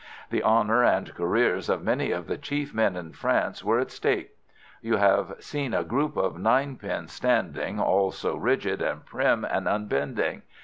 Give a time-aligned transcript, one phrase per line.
[0.31, 4.31] The honour and careers of many of the chief men in France were at stake.
[4.81, 9.67] You have seen a group of nine pins standing, all so rigid, and prim, and
[9.67, 10.41] unbending.